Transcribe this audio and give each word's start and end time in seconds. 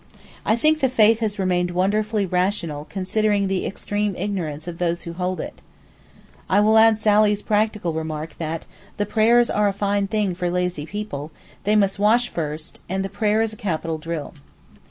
I 0.47 0.55
think 0.55 0.79
the 0.79 0.89
faith 0.89 1.19
has 1.19 1.37
remained 1.37 1.69
wonderfully 1.69 2.25
rational 2.25 2.85
considering 2.89 3.47
the 3.47 3.67
extreme 3.67 4.15
ignorance 4.17 4.67
of 4.67 4.79
those 4.79 5.03
who 5.03 5.13
hold 5.13 5.39
it. 5.39 5.61
I 6.49 6.59
will 6.59 6.79
add 6.79 6.99
Sally's 6.99 7.43
practical 7.43 7.93
remark, 7.93 8.39
that 8.39 8.65
'The 8.97 9.05
prayers 9.05 9.51
are 9.51 9.67
a 9.67 9.73
fine 9.73 10.07
thing 10.07 10.33
for 10.33 10.49
lazy 10.49 10.87
people; 10.87 11.29
they 11.65 11.75
must 11.75 11.99
wash 11.99 12.29
first, 12.29 12.79
and 12.89 13.05
the 13.05 13.09
prayer 13.09 13.43
is 13.43 13.53
a 13.53 13.55
capital 13.55 13.99
drill. 13.99 14.33